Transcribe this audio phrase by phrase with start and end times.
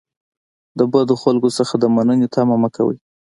[0.77, 2.97] د بدو خلکو څخه د مننې تمه مه کوئ.